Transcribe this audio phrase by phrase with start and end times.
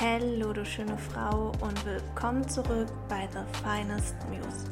[0.00, 4.70] Hallo, du schöne Frau und willkommen zurück bei The Finest Muse.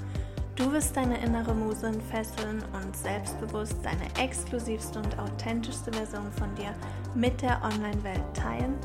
[0.54, 6.72] Du wirst deine innere Muse entfesseln und selbstbewusst deine exklusivste und authentischste Version von dir
[7.16, 8.76] mit der Online-Welt teilen?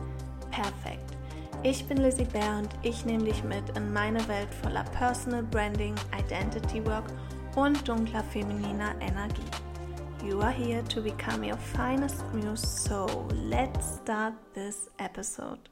[0.49, 1.15] Perfekt.
[1.61, 5.93] Ich bin Lizzie Bär und ich nehme dich mit in meine Welt voller Personal Branding,
[6.17, 7.05] Identity Work
[7.55, 9.45] und dunkler femininer Energie.
[10.25, 15.70] You are here to become your finest muse, so let's start this episode.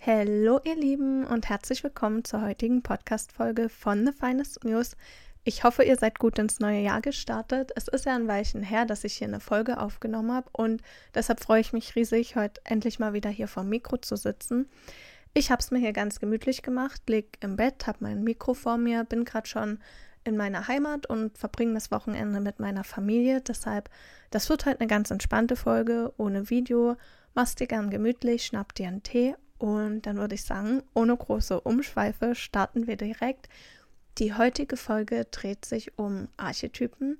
[0.00, 4.96] Hallo ihr Lieben und herzlich willkommen zur heutigen Podcast-Folge von The Finest News.
[5.44, 7.72] Ich hoffe, ihr seid gut ins neue Jahr gestartet.
[7.76, 10.82] Es ist ja ein Weilchen her, dass ich hier eine Folge aufgenommen habe und
[11.14, 14.68] deshalb freue ich mich riesig, heute endlich mal wieder hier vor dem Mikro zu sitzen.
[15.32, 18.76] Ich habe es mir hier ganz gemütlich gemacht, lieg im Bett, habe mein Mikro vor
[18.76, 19.78] mir, bin gerade schon
[20.24, 23.40] in meiner Heimat und verbringe das Wochenende mit meiner Familie.
[23.40, 23.90] Deshalb,
[24.30, 26.96] das wird heute eine ganz entspannte Folge ohne Video.
[27.34, 31.60] Mach's dir gern gemütlich, schnapp dir einen Tee und dann würde ich sagen, ohne große
[31.60, 33.48] Umschweife starten wir direkt.
[34.18, 37.18] Die heutige Folge dreht sich um Archetypen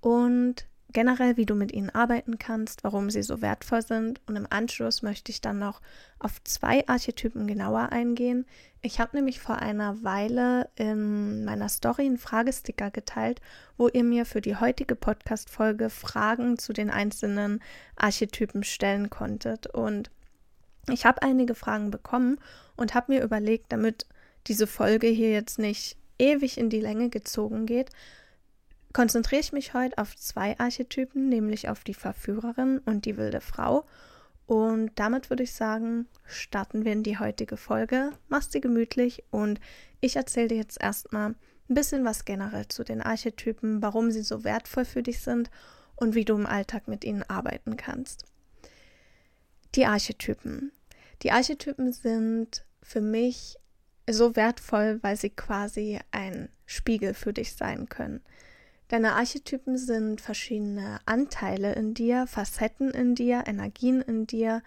[0.00, 4.20] und generell, wie du mit ihnen arbeiten kannst, warum sie so wertvoll sind.
[4.26, 5.80] Und im Anschluss möchte ich dann noch
[6.18, 8.46] auf zwei Archetypen genauer eingehen.
[8.82, 13.40] Ich habe nämlich vor einer Weile in meiner Story einen Fragesticker geteilt,
[13.76, 17.60] wo ihr mir für die heutige Podcast-Folge Fragen zu den einzelnen
[17.96, 19.66] Archetypen stellen konntet.
[19.66, 20.10] Und
[20.88, 22.38] ich habe einige Fragen bekommen
[22.76, 24.06] und habe mir überlegt, damit
[24.46, 27.90] diese Folge hier jetzt nicht ewig in die Länge gezogen geht,
[28.92, 33.86] konzentriere ich mich heute auf zwei Archetypen, nämlich auf die Verführerin und die wilde Frau.
[34.46, 38.10] Und damit würde ich sagen, starten wir in die heutige Folge.
[38.28, 39.60] Mach's dir gemütlich und
[40.00, 44.44] ich erzähle dir jetzt erstmal ein bisschen was generell zu den Archetypen, warum sie so
[44.44, 45.50] wertvoll für dich sind
[45.96, 48.24] und wie du im Alltag mit ihnen arbeiten kannst.
[49.74, 50.72] Die Archetypen.
[51.22, 53.56] Die Archetypen sind für mich
[54.10, 58.20] so wertvoll, weil sie quasi ein Spiegel für dich sein können.
[58.88, 64.62] Deine Archetypen sind verschiedene Anteile in dir, Facetten in dir, Energien in dir,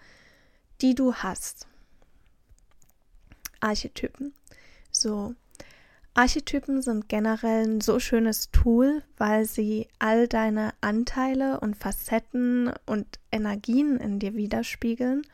[0.80, 1.68] die du hast.
[3.60, 4.34] Archetypen.
[4.90, 5.34] So,
[6.16, 13.18] Archetypen sind generell ein so schönes Tool, weil sie all deine Anteile und Facetten und
[13.30, 15.26] Energien in dir widerspiegeln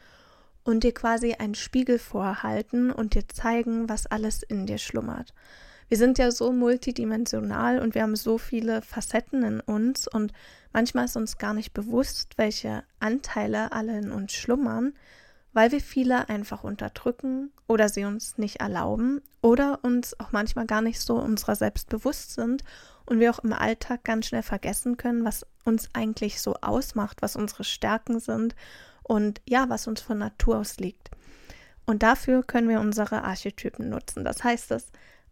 [0.64, 5.32] und dir quasi einen Spiegel vorhalten und dir zeigen, was alles in dir schlummert.
[5.88, 10.32] Wir sind ja so multidimensional und wir haben so viele Facetten in uns und
[10.72, 14.94] manchmal ist uns gar nicht bewusst, welche Anteile alle in uns schlummern
[15.52, 20.82] weil wir viele einfach unterdrücken oder sie uns nicht erlauben oder uns auch manchmal gar
[20.82, 22.64] nicht so unserer selbst bewusst sind
[23.04, 27.36] und wir auch im Alltag ganz schnell vergessen können, was uns eigentlich so ausmacht, was
[27.36, 28.54] unsere Stärken sind
[29.02, 31.10] und ja, was uns von Natur aus liegt.
[31.84, 34.24] Und dafür können wir unsere Archetypen nutzen.
[34.24, 34.86] Das heißt, das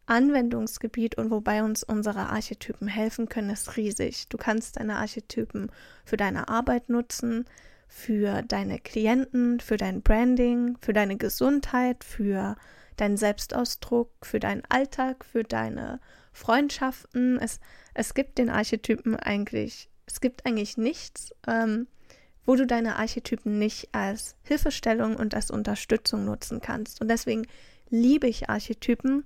[0.06, 4.28] Anwendungsgebiet und wobei uns unsere Archetypen helfen können, ist riesig.
[4.28, 5.70] Du kannst deine Archetypen
[6.04, 7.44] für deine Arbeit nutzen,
[7.90, 12.56] für deine Klienten, für dein Branding, für deine Gesundheit, für
[12.96, 16.00] deinen Selbstausdruck, für deinen Alltag, für deine
[16.32, 17.38] Freundschaften.
[17.40, 17.58] Es,
[17.92, 21.88] es gibt den Archetypen eigentlich, es gibt eigentlich nichts, ähm,
[22.46, 27.00] wo du deine Archetypen nicht als Hilfestellung und als Unterstützung nutzen kannst.
[27.00, 27.46] Und deswegen
[27.90, 29.24] liebe ich Archetypen,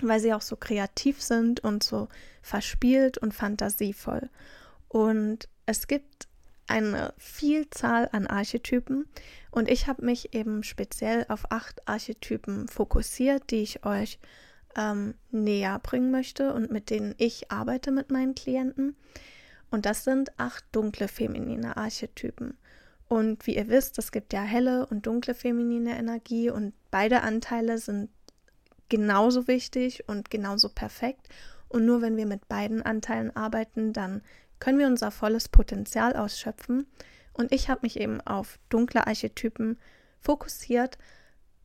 [0.00, 2.08] weil sie auch so kreativ sind und so
[2.40, 4.30] verspielt und fantasievoll.
[4.88, 6.26] Und es gibt
[6.66, 9.06] eine Vielzahl an Archetypen
[9.50, 14.18] und ich habe mich eben speziell auf acht Archetypen fokussiert, die ich euch
[14.76, 18.96] ähm, näher bringen möchte und mit denen ich arbeite mit meinen Klienten.
[19.70, 22.56] Und das sind acht dunkle feminine Archetypen.
[23.08, 27.76] Und wie ihr wisst, es gibt ja helle und dunkle feminine Energie und beide Anteile
[27.78, 28.08] sind
[28.88, 31.28] genauso wichtig und genauso perfekt.
[31.68, 34.22] Und nur wenn wir mit beiden Anteilen arbeiten, dann
[34.62, 36.86] können wir unser volles Potenzial ausschöpfen.
[37.32, 39.76] Und ich habe mich eben auf dunkle Archetypen
[40.20, 40.98] fokussiert,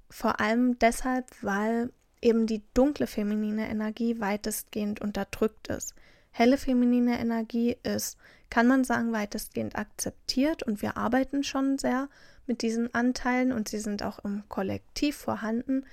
[0.09, 1.91] vor allem deshalb, weil
[2.23, 5.94] eben die dunkle feminine Energie weitestgehend unterdrückt ist.
[6.31, 8.17] Helle feminine Energie ist,
[8.49, 12.09] kann man sagen, weitestgehend akzeptiert und wir arbeiten schon sehr
[12.47, 15.85] mit diesen Anteilen und sie sind auch im Kollektiv vorhanden.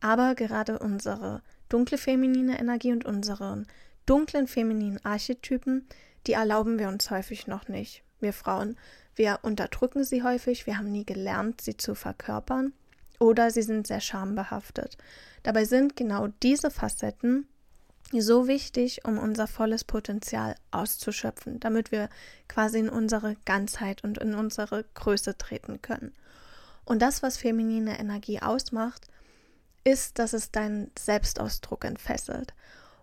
[0.00, 3.64] Aber gerade unsere dunkle feminine Energie und unsere
[4.06, 5.88] dunklen femininen Archetypen
[6.26, 8.02] die erlauben wir uns häufig noch nicht.
[8.20, 8.76] Wir Frauen,
[9.14, 12.72] wir unterdrücken sie häufig, wir haben nie gelernt, sie zu verkörpern
[13.18, 14.96] oder sie sind sehr schambehaftet.
[15.42, 17.46] Dabei sind genau diese Facetten
[18.12, 22.08] so wichtig, um unser volles Potenzial auszuschöpfen, damit wir
[22.48, 26.12] quasi in unsere Ganzheit und in unsere Größe treten können.
[26.84, 29.06] Und das, was feminine Energie ausmacht,
[29.84, 32.54] ist, dass es deinen Selbstausdruck entfesselt.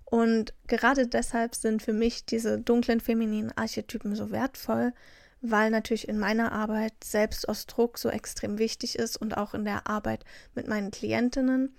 [0.10, 4.92] Und gerade deshalb sind für mich diese dunklen femininen Archetypen so wertvoll,
[5.42, 10.26] weil natürlich in meiner Arbeit Selbstausdruck so extrem wichtig ist und auch in der Arbeit
[10.56, 11.76] mit meinen Klientinnen.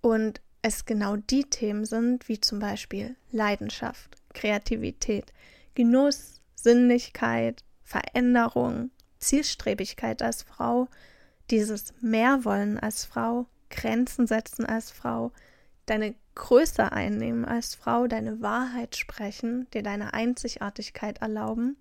[0.00, 5.32] Und es genau die Themen sind, wie zum Beispiel Leidenschaft, Kreativität,
[5.74, 10.88] Genuss, Sinnlichkeit, Veränderung, Zielstrebigkeit als Frau,
[11.50, 15.32] dieses Mehrwollen als Frau, Grenzen setzen als Frau,
[15.86, 21.76] deine Größe einnehmen als Frau, deine Wahrheit sprechen, dir deine Einzigartigkeit erlauben.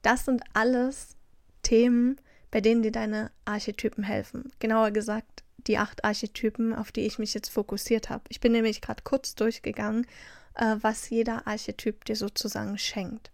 [0.00, 1.16] Das sind alles
[1.62, 2.18] Themen,
[2.50, 4.50] bei denen dir deine Archetypen helfen.
[4.60, 8.24] Genauer gesagt, die acht Archetypen, auf die ich mich jetzt fokussiert habe.
[8.30, 10.06] Ich bin nämlich gerade kurz durchgegangen,
[10.54, 13.30] äh, was jeder Archetyp dir sozusagen schenkt.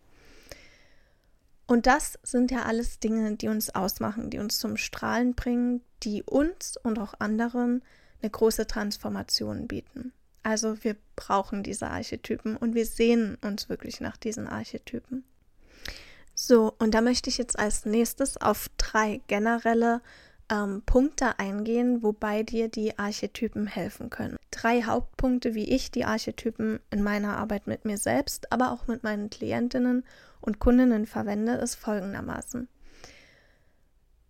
[1.66, 6.24] Und das sind ja alles Dinge, die uns ausmachen, die uns zum Strahlen bringen, die
[6.24, 7.84] uns und auch anderen
[8.20, 10.12] eine große Transformation bieten.
[10.42, 15.24] Also wir brauchen diese Archetypen und wir sehen uns wirklich nach diesen Archetypen.
[16.34, 20.00] So, und da möchte ich jetzt als nächstes auf drei generelle
[20.50, 24.36] ähm, Punkte eingehen, wobei dir die Archetypen helfen können.
[24.50, 29.02] Drei Hauptpunkte, wie ich die Archetypen in meiner Arbeit mit mir selbst, aber auch mit
[29.02, 30.04] meinen Klientinnen
[30.40, 32.68] und Kundinnen verwende, ist folgendermaßen.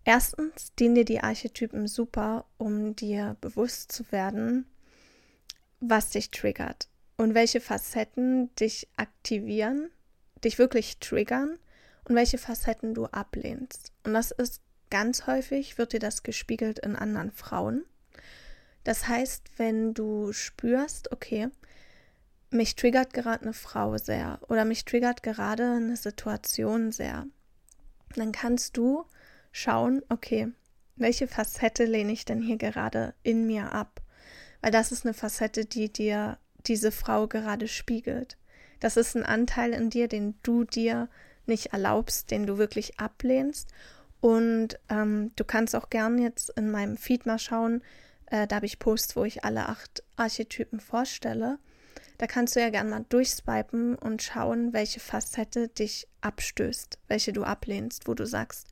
[0.04, 4.66] Erstens dienen dir die Archetypen super, um dir bewusst zu werden,
[5.82, 9.90] was dich triggert und welche Facetten dich aktivieren,
[10.44, 11.58] dich wirklich triggern
[12.04, 13.92] und welche Facetten du ablehnst.
[14.04, 17.84] Und das ist ganz häufig, wird dir das gespiegelt in anderen Frauen.
[18.84, 21.48] Das heißt, wenn du spürst, okay,
[22.50, 27.26] mich triggert gerade eine Frau sehr oder mich triggert gerade eine Situation sehr,
[28.14, 29.04] dann kannst du
[29.50, 30.52] schauen, okay,
[30.96, 34.02] welche Facette lehne ich denn hier gerade in mir ab?
[34.62, 38.38] Weil das ist eine Facette, die dir diese Frau gerade spiegelt.
[38.80, 41.08] Das ist ein Anteil in dir, den du dir
[41.46, 43.68] nicht erlaubst, den du wirklich ablehnst.
[44.20, 47.82] Und ähm, du kannst auch gern jetzt in meinem Feed mal schauen.
[48.26, 51.58] Äh, da habe ich Posts, wo ich alle acht Archetypen vorstelle.
[52.18, 57.42] Da kannst du ja gern mal durchswipen und schauen, welche Facette dich abstößt, welche du
[57.42, 58.68] ablehnst, wo du sagst,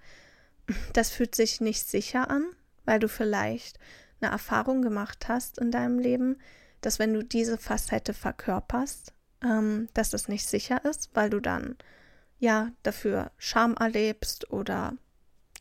[0.93, 2.45] das fühlt sich nicht sicher an,
[2.85, 3.81] weil du vielleicht
[4.21, 6.39] eine Erfahrung gemacht hast in deinem Leben,
[6.81, 9.13] dass wenn du diese Facette verkörperst,
[9.43, 11.77] ähm, dass das nicht sicher ist, weil du dann
[12.39, 14.95] ja dafür Scham erlebst oder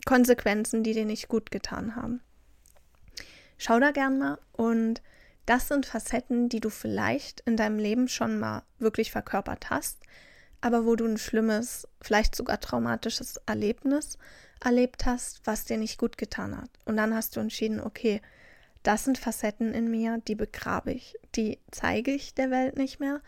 [0.06, 2.21] Konsequenzen, die dir nicht gut getan haben.
[3.57, 5.01] Schau da gern mal und
[5.45, 9.97] das sind Facetten, die du vielleicht in deinem Leben schon mal wirklich verkörpert hast,
[10.61, 14.17] aber wo du ein schlimmes, vielleicht sogar traumatisches Erlebnis
[14.63, 16.69] erlebt hast, was dir nicht gut getan hat.
[16.85, 18.21] Und dann hast du entschieden, okay,
[18.83, 23.21] das sind Facetten in mir, die begrabe ich, die zeige ich der Welt nicht mehr.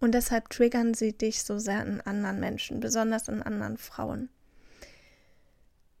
[0.00, 4.28] Und deshalb triggern sie dich so sehr in anderen Menschen, besonders in anderen Frauen.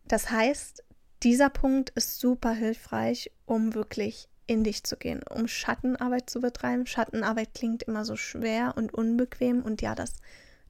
[0.06, 0.84] Das heißt,
[1.22, 6.86] dieser Punkt ist super hilfreich, um wirklich in dich zu gehen, um Schattenarbeit zu betreiben.
[6.86, 10.12] Schattenarbeit klingt immer so schwer und unbequem und ja, das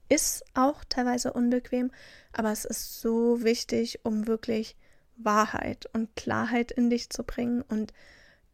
[0.08, 1.90] ist auch teilweise unbequem,
[2.32, 4.76] aber es ist so wichtig, um wirklich
[5.16, 7.92] Wahrheit und Klarheit in dich zu bringen und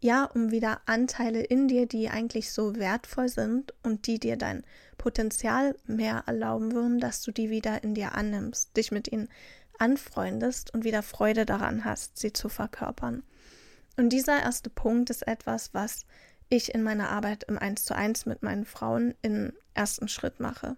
[0.00, 4.64] ja, um wieder Anteile in dir, die eigentlich so wertvoll sind und die dir dein
[4.96, 9.28] Potenzial mehr erlauben würden, dass du die wieder in dir annimmst, dich mit ihnen
[9.78, 13.22] anfreundest und wieder Freude daran hast, sie zu verkörpern.
[13.96, 16.06] Und dieser erste Punkt ist etwas, was
[16.48, 20.76] ich in meiner Arbeit im 1 zu 1 mit meinen Frauen im ersten Schritt mache.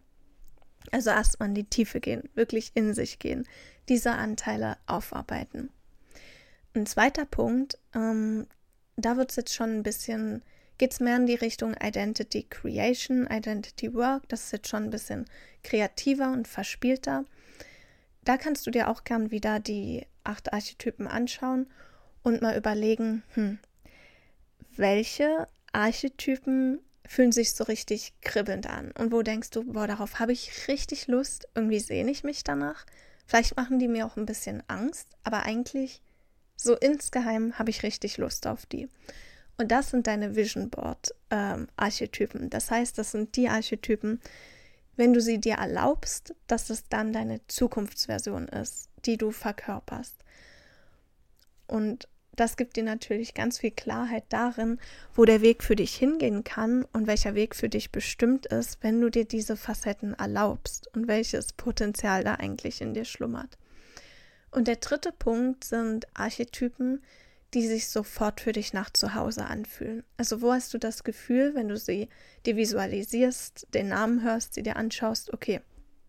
[0.91, 3.47] Also erstmal in die Tiefe gehen, wirklich in sich gehen,
[3.89, 5.71] diese Anteile aufarbeiten.
[6.75, 8.47] Ein zweiter Punkt, ähm,
[8.97, 10.43] da wird es jetzt schon ein bisschen,
[10.79, 14.91] geht es mehr in die Richtung Identity Creation, Identity Work, das ist jetzt schon ein
[14.91, 15.27] bisschen
[15.63, 17.25] kreativer und verspielter.
[18.25, 21.67] Da kannst du dir auch gern wieder die acht Archetypen anschauen
[22.23, 23.59] und mal überlegen, hm,
[24.77, 30.33] welche Archetypen fühlen sich so richtig kribbelnd an und wo denkst du, boah, darauf habe
[30.33, 32.87] ich richtig Lust, irgendwie sehne ich mich danach.
[33.27, 36.01] Vielleicht machen die mir auch ein bisschen Angst, aber eigentlich
[36.57, 38.89] so insgeheim habe ich richtig Lust auf die.
[39.59, 42.51] Und das sind deine Vision Board ähm, Archetypen.
[42.51, 44.21] Das heißt, das sind die Archetypen,
[44.97, 50.17] wenn du sie dir erlaubst, dass es dann deine Zukunftsversion ist, die du verkörperst.
[51.67, 54.79] Und das gibt dir natürlich ganz viel Klarheit darin,
[55.15, 59.01] wo der Weg für dich hingehen kann und welcher Weg für dich bestimmt ist, wenn
[59.01, 63.59] du dir diese Facetten erlaubst und welches Potenzial da eigentlich in dir schlummert.
[64.53, 67.03] Und der dritte Punkt sind Archetypen,
[67.55, 70.05] die sich sofort für dich nach zu Hause anfühlen.
[70.17, 72.09] Also wo hast du das Gefühl, wenn du sie
[72.47, 75.61] dir visualisierst, den Namen hörst, sie dir anschaust, okay,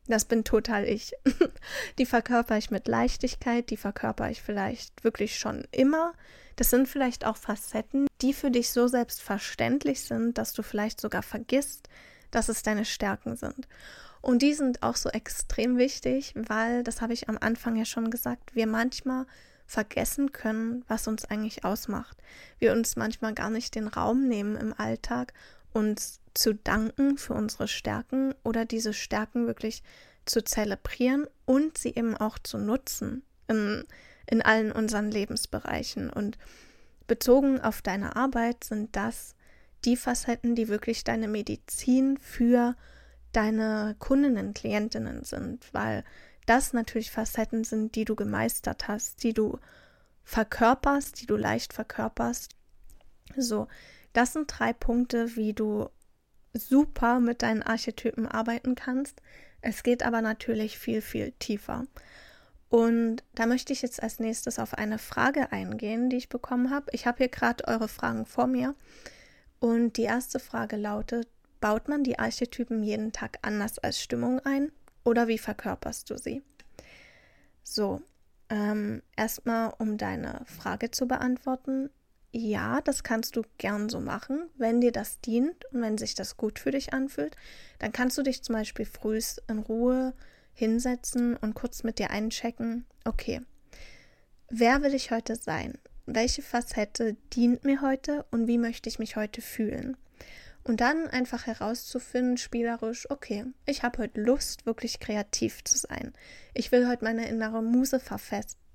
[0.08, 1.14] das bin total ich.
[1.98, 6.14] die verkörper ich mit Leichtigkeit, die verkörper ich vielleicht wirklich schon immer.
[6.58, 11.24] Das sind vielleicht auch Facetten, die für dich so selbstverständlich sind, dass du vielleicht sogar
[11.24, 11.88] vergisst,
[12.32, 13.68] dass es deine Stärken sind.
[14.24, 18.10] Und die sind auch so extrem wichtig, weil, das habe ich am Anfang ja schon
[18.10, 19.26] gesagt, wir manchmal
[19.66, 22.18] vergessen können, was uns eigentlich ausmacht.
[22.58, 25.34] Wir uns manchmal gar nicht den Raum nehmen im Alltag,
[25.74, 29.84] uns zu danken für unsere Stärken oder diese Stärken wirklich
[30.24, 33.84] zu zelebrieren und sie eben auch zu nutzen in,
[34.26, 36.10] in allen unseren Lebensbereichen.
[36.10, 36.38] Und
[37.08, 39.36] bezogen auf deine Arbeit sind das
[39.84, 42.78] die Facetten, die wirklich deine Medizin für
[43.36, 46.04] deine Kundinnen, Klientinnen sind, weil
[46.46, 49.60] das natürlich Facetten sind, die du gemeistert hast, die du
[50.24, 52.56] verkörperst, die du leicht verkörperst.
[53.36, 53.68] So,
[54.14, 55.90] das sind drei Punkte, wie du
[56.54, 59.22] super mit deinen Archetypen arbeiten kannst.
[59.62, 61.88] Es geht aber natürlich viel, viel tiefer.
[62.70, 66.88] Und da möchte ich jetzt als nächstes auf eine Frage eingehen, die ich bekommen habe.
[66.92, 68.76] Ich habe hier gerade eure Fragen vor mir.
[69.60, 71.28] Und die erste Frage lautet,
[71.64, 74.74] baut man die Archetypen jeden Tag anders als Stimmung ein
[75.06, 76.44] oder wie verkörperst du sie?
[77.64, 78.02] So,
[78.50, 81.90] ähm, erstmal um deine Frage zu beantworten
[82.36, 86.36] ja, das kannst du gern so machen, wenn dir das dient und wenn sich das
[86.36, 87.36] gut für dich anfühlt.
[87.78, 90.14] Dann kannst du dich zum Beispiel frühst in Ruhe
[90.52, 93.40] hinsetzen und kurz mit dir einchecken, okay,
[94.50, 95.78] wer will ich heute sein?
[96.08, 99.96] Welche Facette dient mir heute und wie möchte ich mich heute fühlen?
[100.64, 106.14] Und dann einfach herauszufinden, spielerisch, okay, ich habe heute Lust, wirklich kreativ zu sein.
[106.54, 108.02] Ich will heute meine innere Muse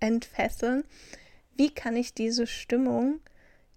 [0.01, 0.85] entfesseln.
[1.57, 3.21] Wie kann ich diese Stimmung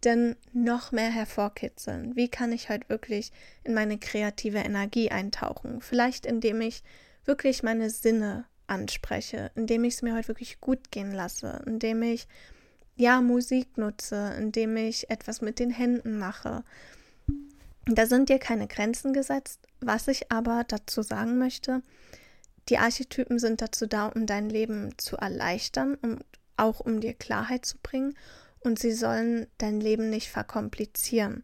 [0.03, 2.15] denn noch mehr hervorkitzeln?
[2.15, 3.32] Wie kann ich heute wirklich
[3.63, 5.82] in meine kreative Energie eintauchen?
[5.82, 6.84] Vielleicht indem ich
[7.25, 12.27] wirklich meine Sinne anspreche, indem ich es mir heute wirklich gut gehen lasse, indem ich
[12.96, 16.63] ja Musik nutze, indem ich etwas mit den Händen mache.
[17.86, 19.68] Da sind dir keine Grenzen gesetzt.
[19.80, 21.82] Was ich aber dazu sagen möchte,
[22.70, 26.24] die Archetypen sind dazu da, um dein Leben zu erleichtern und
[26.58, 28.16] auch um dir Klarheit zu bringen
[28.60, 31.44] und sie sollen dein Leben nicht verkomplizieren.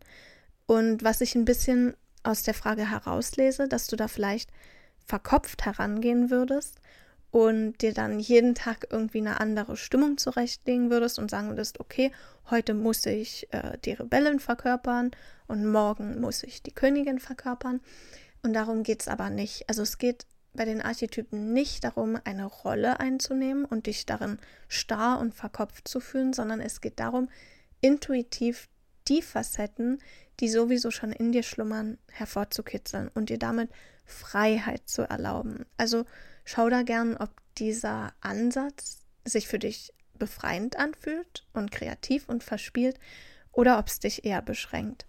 [0.67, 4.51] Und was ich ein bisschen aus der Frage herauslese, dass du da vielleicht
[5.06, 6.79] verkopft herangehen würdest
[7.31, 12.12] und dir dann jeden Tag irgendwie eine andere Stimmung zurechtlegen würdest und sagen würdest, okay,
[12.50, 15.12] heute muss ich äh, die Rebellen verkörpern
[15.48, 17.81] und morgen muss ich die Königin verkörpern.
[18.43, 19.67] Und darum geht es aber nicht.
[19.67, 25.19] Also es geht bei den Archetypen nicht darum, eine Rolle einzunehmen und dich darin starr
[25.19, 27.29] und verkopft zu fühlen, sondern es geht darum,
[27.81, 28.69] intuitiv
[29.07, 30.00] die Facetten,
[30.39, 33.69] die sowieso schon in dir schlummern, hervorzukitzeln und dir damit
[34.05, 35.65] Freiheit zu erlauben.
[35.77, 36.05] Also
[36.47, 42.99] schau da gern, ob dieser Ansatz sich für dich befreiend anfühlt und kreativ und verspielt
[43.51, 45.05] oder ob es dich eher beschränkt.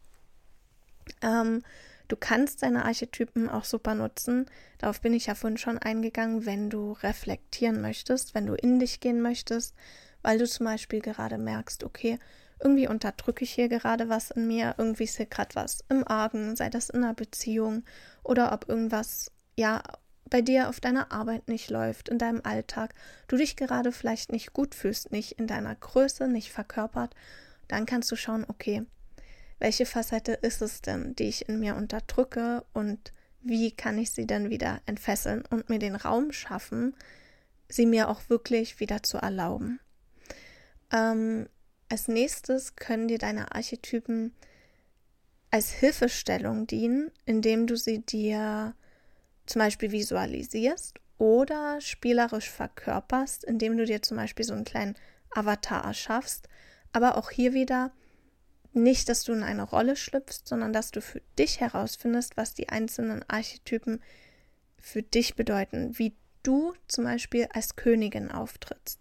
[1.22, 1.62] Ähm,
[2.08, 4.46] Du kannst deine Archetypen auch super nutzen.
[4.78, 9.00] Darauf bin ich ja vorhin schon eingegangen, wenn du reflektieren möchtest, wenn du in dich
[9.00, 9.74] gehen möchtest,
[10.22, 12.18] weil du zum Beispiel gerade merkst, okay,
[12.60, 16.56] irgendwie unterdrücke ich hier gerade was in mir, irgendwie ist hier gerade was im Argen,
[16.56, 17.84] sei das in einer Beziehung
[18.24, 19.82] oder ob irgendwas, ja,
[20.30, 22.94] bei dir auf deiner Arbeit nicht läuft, in deinem Alltag,
[23.28, 27.14] du dich gerade vielleicht nicht gut fühlst, nicht in deiner Größe, nicht verkörpert,
[27.68, 28.84] dann kannst du schauen, okay,
[29.58, 34.26] welche Facette ist es denn, die ich in mir unterdrücke und wie kann ich sie
[34.26, 36.94] dann wieder entfesseln und mir den Raum schaffen,
[37.68, 39.80] sie mir auch wirklich wieder zu erlauben.
[40.92, 41.48] Ähm,
[41.88, 44.34] als nächstes können dir deine Archetypen
[45.50, 48.74] als Hilfestellung dienen, indem du sie dir
[49.48, 54.94] zum Beispiel visualisierst oder spielerisch verkörperst, indem du dir zum Beispiel so einen kleinen
[55.30, 56.48] Avatar erschaffst.
[56.92, 57.92] Aber auch hier wieder
[58.72, 62.68] nicht, dass du in eine Rolle schlüpfst, sondern dass du für dich herausfindest, was die
[62.68, 64.00] einzelnen Archetypen
[64.78, 69.00] für dich bedeuten, wie du zum Beispiel als Königin auftrittst.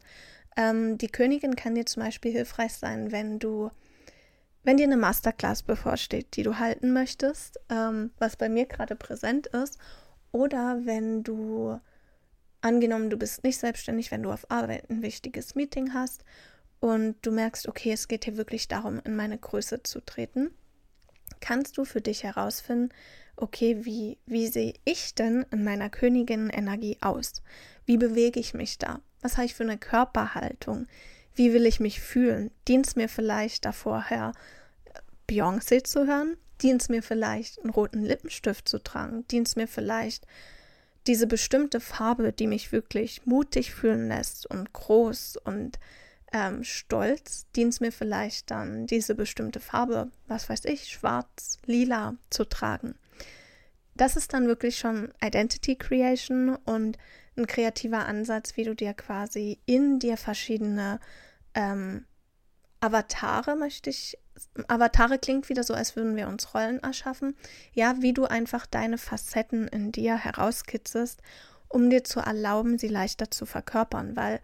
[0.55, 3.69] Ähm, die Königin kann dir zum Beispiel hilfreich sein, wenn du,
[4.63, 9.47] wenn dir eine Masterclass bevorsteht, die du halten möchtest, ähm, was bei mir gerade präsent
[9.47, 9.77] ist,
[10.31, 11.79] oder wenn du,
[12.61, 16.23] angenommen, du bist nicht selbstständig, wenn du auf Arbeit ein wichtiges Meeting hast
[16.79, 20.51] und du merkst, okay, es geht hier wirklich darum, in meine Größe zu treten,
[21.39, 22.89] kannst du für dich herausfinden,
[23.35, 27.43] okay, wie, wie sehe ich denn in meiner Königin-Energie aus?
[27.85, 28.99] Wie bewege ich mich da?
[29.21, 30.87] Was habe ich für eine Körperhaltung?
[31.35, 32.51] Wie will ich mich fühlen?
[32.67, 34.33] Dient es mir vielleicht davorher,
[35.29, 36.37] Beyoncé zu hören?
[36.61, 39.27] Dient mir vielleicht, einen roten Lippenstift zu tragen?
[39.27, 40.25] Dient mir vielleicht,
[41.07, 45.79] diese bestimmte Farbe, die mich wirklich mutig fühlen lässt und groß und
[46.33, 52.43] ähm, stolz, dient mir vielleicht dann, diese bestimmte Farbe, was weiß ich, schwarz, lila zu
[52.43, 52.95] tragen.
[53.95, 56.97] Das ist dann wirklich schon Identity Creation und
[57.37, 60.99] ein kreativer Ansatz, wie du dir quasi in dir verschiedene
[61.53, 62.05] ähm,
[62.79, 64.17] Avatare, möchte ich.
[64.67, 67.35] Avatare klingt wieder so, als würden wir uns Rollen erschaffen.
[67.73, 71.21] Ja, wie du einfach deine Facetten in dir herauskitzelst,
[71.69, 74.39] um dir zu erlauben, sie leichter zu verkörpern, weil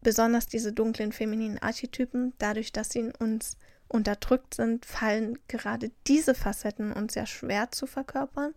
[0.00, 3.56] besonders diese dunklen femininen Archetypen, dadurch, dass sie in uns
[3.88, 8.54] unterdrückt sind, fallen gerade diese Facetten uns sehr schwer zu verkörpern.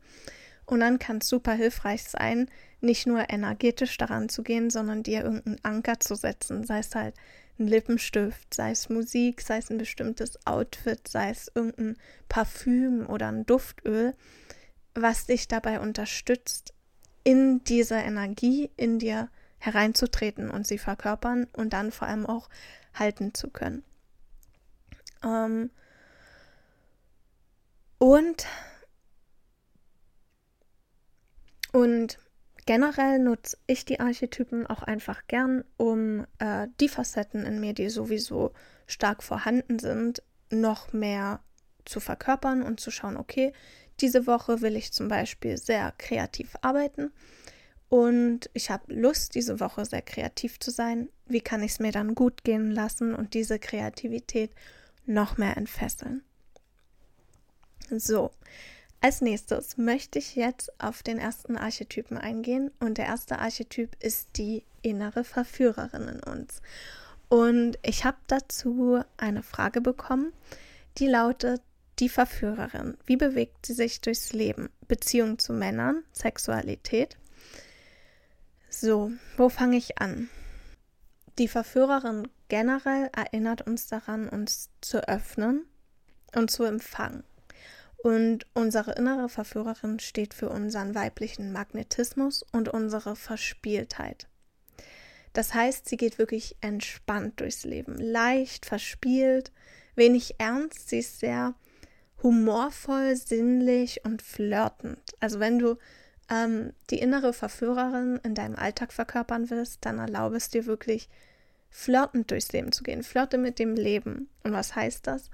[0.65, 2.49] Und dann kann es super hilfreich sein,
[2.81, 7.15] nicht nur energetisch daran zu gehen, sondern dir irgendeinen Anker zu setzen, sei es halt
[7.59, 11.97] ein Lippenstift, sei es Musik, sei es ein bestimmtes Outfit, sei es irgendein
[12.27, 14.13] Parfüm oder ein Duftöl,
[14.93, 16.73] was dich dabei unterstützt,
[17.23, 22.49] in diese Energie in dir hereinzutreten und sie verkörpern und dann vor allem auch
[22.93, 23.83] halten zu können.
[25.23, 25.71] Ähm
[27.97, 28.45] und
[31.71, 32.19] und
[32.65, 37.89] generell nutze ich die Archetypen auch einfach gern, um äh, die Facetten in mir, die
[37.89, 38.53] sowieso
[38.87, 41.41] stark vorhanden sind, noch mehr
[41.85, 43.53] zu verkörpern und zu schauen, okay,
[44.01, 47.11] diese Woche will ich zum Beispiel sehr kreativ arbeiten
[47.89, 51.09] und ich habe Lust, diese Woche sehr kreativ zu sein.
[51.27, 54.51] Wie kann ich es mir dann gut gehen lassen und diese Kreativität
[55.05, 56.23] noch mehr entfesseln?
[57.89, 58.31] So,
[59.01, 64.29] als nächstes möchte ich jetzt auf den ersten Archetypen eingehen und der erste Archetyp ist
[64.37, 66.61] die innere Verführerin in uns.
[67.29, 70.33] Und ich habe dazu eine Frage bekommen,
[70.97, 71.61] die lautet,
[71.99, 74.69] die Verführerin, wie bewegt sie sich durchs Leben?
[74.87, 77.17] Beziehung zu Männern, Sexualität?
[78.69, 80.29] So, wo fange ich an?
[81.37, 85.65] Die Verführerin generell erinnert uns daran, uns zu öffnen
[86.35, 87.23] und zu empfangen.
[88.05, 94.27] Und unsere innere Verführerin steht für unseren weiblichen Magnetismus und unsere Verspieltheit.
[95.33, 99.51] Das heißt, sie geht wirklich entspannt durchs Leben, leicht, verspielt,
[99.95, 101.55] wenig ernst, sie ist sehr
[102.21, 105.01] humorvoll, sinnlich und flirtend.
[105.19, 105.79] Also wenn du
[106.29, 111.09] ähm, die innere Verführerin in deinem Alltag verkörpern willst, dann erlaube es dir wirklich,
[111.71, 113.01] flirtend durchs Leben zu gehen.
[113.01, 114.29] Flirte mit dem Leben.
[114.43, 115.31] Und was heißt das?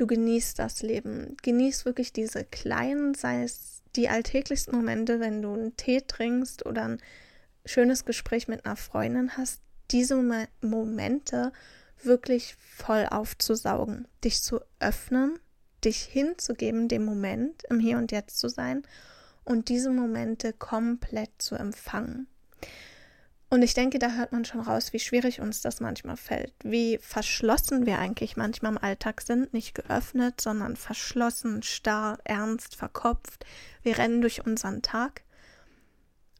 [0.00, 1.36] Du genießt das Leben.
[1.42, 6.84] Genieß wirklich diese kleinen, sei es die alltäglichsten Momente, wenn du einen Tee trinkst oder
[6.84, 7.02] ein
[7.66, 9.60] schönes Gespräch mit einer Freundin hast,
[9.90, 10.16] diese
[10.62, 11.52] Momente
[12.02, 15.38] wirklich voll aufzusaugen, dich zu öffnen,
[15.84, 18.84] dich hinzugeben, dem Moment im Hier und Jetzt zu sein
[19.44, 22.26] und diese Momente komplett zu empfangen.
[23.52, 26.98] Und ich denke, da hört man schon raus, wie schwierig uns das manchmal fällt, wie
[26.98, 33.44] verschlossen wir eigentlich manchmal im Alltag sind, nicht geöffnet, sondern verschlossen, starr, ernst, verkopft.
[33.82, 35.22] Wir rennen durch unseren Tag.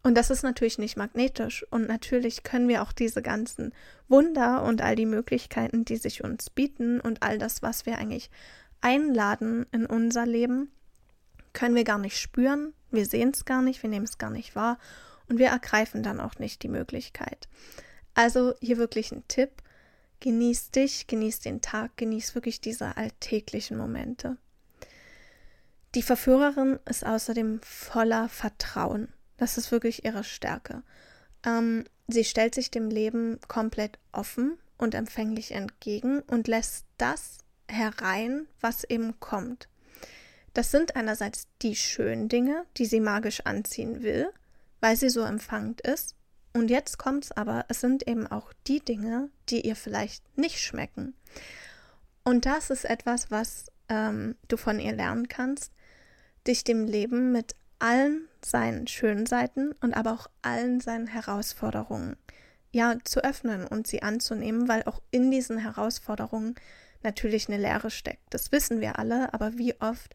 [0.04, 1.66] Und das ist natürlich nicht magnetisch.
[1.70, 3.74] Und natürlich können wir auch diese ganzen
[4.06, 8.30] Wunder und all die Möglichkeiten, die sich uns bieten und all das, was wir eigentlich
[8.80, 10.70] einladen in unser Leben,
[11.54, 14.54] können wir gar nicht spüren, wir sehen es gar nicht, wir nehmen es gar nicht
[14.54, 14.78] wahr
[15.30, 17.48] und wir ergreifen dann auch nicht die Möglichkeit.
[18.14, 19.50] Also hier wirklich ein Tipp,
[20.18, 24.36] genieß dich, genieß den Tag, genieß wirklich diese alltäglichen Momente.
[25.94, 29.08] Die Verführerin ist außerdem voller Vertrauen.
[29.36, 30.82] Das ist wirklich ihre Stärke.
[31.46, 37.38] Ähm, sie stellt sich dem Leben komplett offen und empfänglich entgegen und lässt das
[37.68, 39.68] herein, was eben kommt.
[40.54, 44.32] Das sind einerseits die schönen Dinge, die sie magisch anziehen will,
[44.80, 46.16] weil sie so empfangend ist.
[46.52, 50.60] Und jetzt kommt es aber, es sind eben auch die Dinge, die ihr vielleicht nicht
[50.60, 51.14] schmecken.
[52.24, 55.72] Und das ist etwas, was ähm, du von ihr lernen kannst,
[56.46, 62.16] dich dem Leben mit allen seinen schönen Seiten und aber auch allen seinen Herausforderungen
[62.72, 66.54] ja zu öffnen und sie anzunehmen, weil auch in diesen Herausforderungen
[67.02, 68.22] natürlich eine Lehre steckt.
[68.30, 70.14] Das wissen wir alle, aber wie oft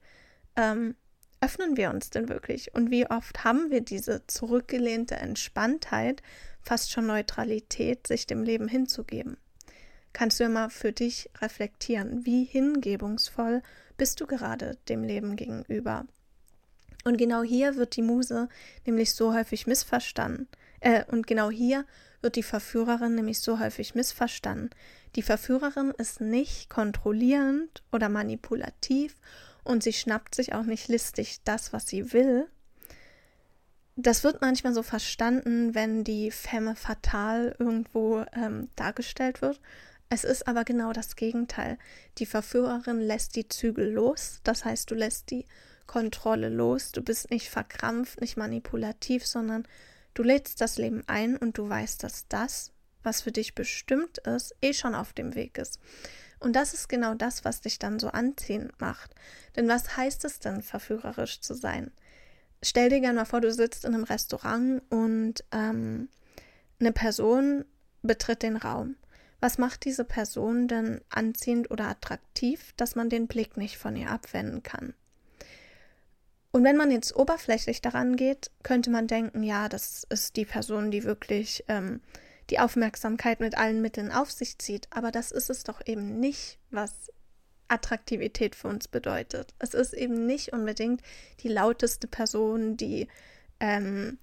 [0.55, 0.95] ähm,
[1.41, 2.73] öffnen wir uns denn wirklich?
[2.73, 6.21] Und wie oft haben wir diese zurückgelehnte Entspanntheit,
[6.61, 9.37] fast schon Neutralität, sich dem Leben hinzugeben?
[10.13, 13.61] Kannst du mal für dich reflektieren, wie hingebungsvoll
[13.97, 16.05] bist du gerade dem Leben gegenüber?
[17.03, 18.49] Und genau hier wird die Muse
[18.85, 20.47] nämlich so häufig missverstanden.
[20.79, 21.85] Äh, und genau hier
[22.21, 24.71] wird die Verführerin nämlich so häufig missverstanden.
[25.15, 29.15] Die Verführerin ist nicht kontrollierend oder manipulativ
[29.65, 32.47] und sie schnappt sich auch nicht listig das, was sie will.
[33.97, 39.59] Das wird manchmal so verstanden, wenn die Femme fatal irgendwo ähm, dargestellt wird.
[40.09, 41.77] Es ist aber genau das Gegenteil.
[42.19, 45.45] Die Verführerin lässt die Zügel los, das heißt, du lässt die
[45.87, 49.67] Kontrolle los, du bist nicht verkrampft, nicht manipulativ, sondern
[50.13, 52.71] du lädst das Leben ein und du weißt, dass das,
[53.03, 55.79] was für dich bestimmt ist, eh schon auf dem Weg ist.
[56.39, 59.15] Und das ist genau das, was dich dann so anziehend macht.
[59.55, 61.91] Denn was heißt es denn, verführerisch zu sein?
[62.61, 66.09] Stell dir gerne mal vor, du sitzt in einem Restaurant und ähm,
[66.79, 67.65] eine Person
[68.01, 68.95] betritt den Raum.
[69.39, 74.09] Was macht diese Person denn anziehend oder attraktiv, dass man den Blick nicht von ihr
[74.09, 74.93] abwenden kann?
[76.51, 80.89] Und wenn man jetzt oberflächlich daran geht, könnte man denken, ja, das ist die Person,
[80.89, 81.99] die wirklich ähm,
[82.49, 84.87] die Aufmerksamkeit mit allen Mitteln auf sich zieht.
[84.91, 87.11] Aber das ist es doch eben nicht, was
[87.67, 89.53] Attraktivität für uns bedeutet.
[89.59, 91.01] Es ist eben nicht unbedingt
[91.41, 93.07] die lauteste Person, die
[93.59, 94.19] ähm,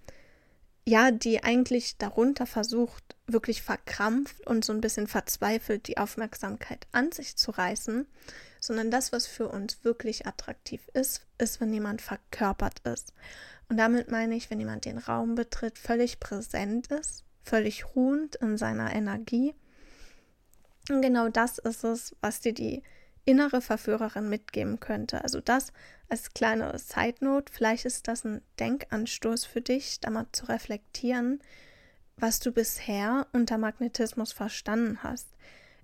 [0.85, 7.13] ja, die eigentlich darunter versucht, wirklich verkrampft und so ein bisschen verzweifelt die Aufmerksamkeit an
[7.13, 8.07] sich zu reißen,
[8.61, 13.13] sondern das, was für uns wirklich attraktiv ist, ist, wenn jemand verkörpert ist.
[13.69, 18.57] Und damit meine ich, wenn jemand den Raum betritt, völlig präsent ist, völlig ruhend in
[18.57, 19.55] seiner Energie.
[20.91, 22.83] Und genau das ist es, was dir die
[23.25, 25.23] innere Verführerin mitgeben könnte.
[25.23, 25.73] Also das
[26.09, 31.41] als kleine Side Note, vielleicht ist das ein Denkanstoß für dich, da mal zu reflektieren,
[32.17, 35.29] was du bisher unter Magnetismus verstanden hast.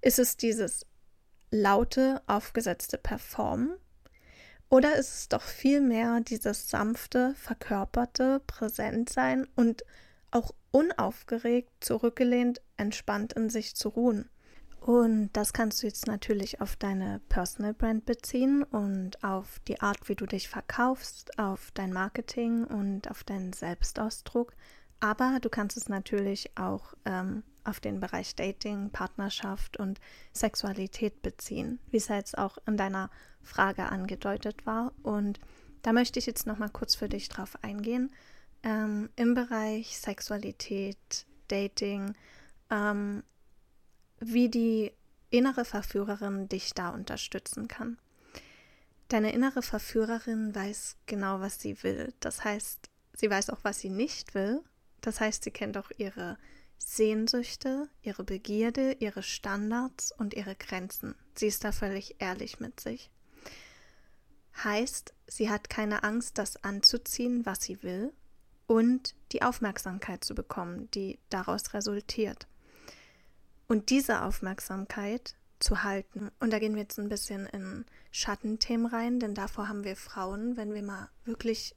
[0.00, 0.84] Ist es dieses
[1.50, 3.76] laute, aufgesetzte Performen?
[4.68, 9.82] Oder ist es doch vielmehr dieses sanfte, verkörperte Präsentsein und
[10.70, 14.28] unaufgeregt, zurückgelehnt, entspannt in sich zu ruhen?
[14.80, 20.08] Und das kannst du jetzt natürlich auf deine Personal Brand beziehen und auf die Art,
[20.08, 24.54] wie du dich verkaufst, auf dein Marketing und auf deinen Selbstausdruck.
[25.00, 30.00] Aber du kannst es natürlich auch ähm, auf den Bereich Dating, Partnerschaft und
[30.32, 33.10] Sexualität beziehen, wie es jetzt auch in deiner
[33.42, 34.92] Frage angedeutet war.
[35.02, 35.38] Und
[35.82, 38.10] da möchte ich jetzt noch mal kurz für dich drauf eingehen.
[38.62, 42.14] Ähm, Im Bereich Sexualität, Dating,
[42.70, 43.22] ähm,
[44.20, 44.92] wie die
[45.30, 47.98] innere Verführerin dich da unterstützen kann.
[49.08, 52.12] Deine innere Verführerin weiß genau, was sie will.
[52.20, 54.62] Das heißt, sie weiß auch, was sie nicht will.
[55.00, 56.36] Das heißt, sie kennt auch ihre
[56.78, 61.14] Sehnsüchte, ihre Begierde, ihre Standards und ihre Grenzen.
[61.34, 63.10] Sie ist da völlig ehrlich mit sich.
[64.62, 68.12] Heißt, sie hat keine Angst, das anzuziehen, was sie will
[68.68, 72.46] und die Aufmerksamkeit zu bekommen, die daraus resultiert.
[73.66, 79.18] Und diese Aufmerksamkeit zu halten, und da gehen wir jetzt ein bisschen in Schattenthemen rein,
[79.18, 81.74] denn davor haben wir Frauen, wenn wir mal wirklich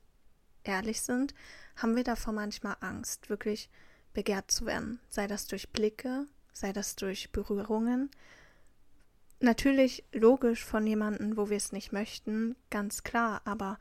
[0.64, 1.34] ehrlich sind,
[1.78, 3.70] haben wir davor manchmal Angst, wirklich
[4.14, 5.00] begehrt zu werden.
[5.10, 8.12] Sei das durch Blicke, sei das durch Berührungen.
[9.40, 13.80] Natürlich logisch von jemandem, wo wir es nicht möchten, ganz klar, aber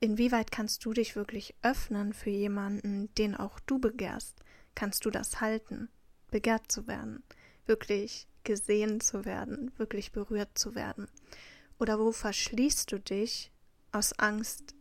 [0.00, 4.42] inwieweit kannst du dich wirklich öffnen für jemanden, den auch du begehrst?
[4.74, 5.88] Kannst du das halten,
[6.30, 7.22] begehrt zu werden,
[7.66, 11.08] wirklich gesehen zu werden, wirklich berührt zu werden?
[11.78, 13.52] Oder wo verschließt du dich
[13.92, 14.74] aus Angst,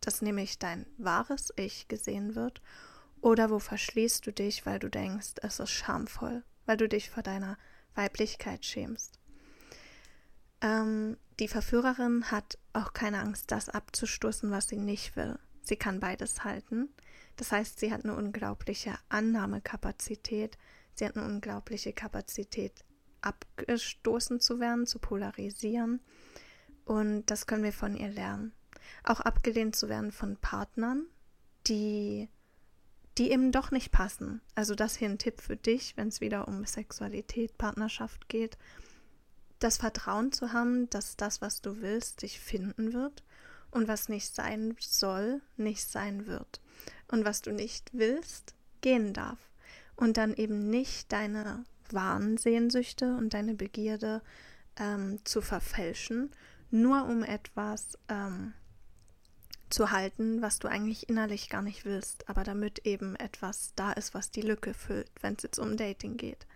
[0.00, 2.62] dass nämlich dein wahres Ich gesehen wird
[3.20, 7.22] oder wo verschließt du dich, weil du denkst, es ist schamvoll, weil du dich vor
[7.22, 7.58] deiner
[7.94, 9.19] Weiblichkeit schämst.
[10.60, 15.38] Ähm, die Verführerin hat auch keine Angst, das abzustoßen, was sie nicht will.
[15.62, 16.88] Sie kann beides halten.
[17.36, 20.58] Das heißt, sie hat eine unglaubliche Annahmekapazität.
[20.94, 22.84] Sie hat eine unglaubliche Kapazität,
[23.22, 26.00] abgestoßen zu werden, zu polarisieren.
[26.84, 28.52] Und das können wir von ihr lernen.
[29.04, 31.06] Auch abgelehnt zu werden von Partnern,
[31.66, 32.28] die
[33.18, 34.40] die eben doch nicht passen.
[34.54, 38.56] Also das hier ein Tipp für dich, wenn es wieder um Sexualität, Partnerschaft geht.
[39.60, 43.22] Das Vertrauen zu haben, dass das, was du willst, dich finden wird
[43.70, 46.60] und was nicht sein soll, nicht sein wird.
[47.08, 49.38] Und was du nicht willst, gehen darf.
[49.96, 54.22] Und dann eben nicht deine wahren Sehnsüchte und deine Begierde
[54.76, 56.30] ähm, zu verfälschen,
[56.70, 58.54] nur um etwas ähm,
[59.68, 64.14] zu halten, was du eigentlich innerlich gar nicht willst, aber damit eben etwas da ist,
[64.14, 66.46] was die Lücke füllt, wenn es jetzt um Dating geht.